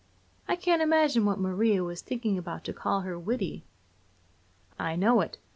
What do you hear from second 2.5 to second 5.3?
to call her witty!" "I know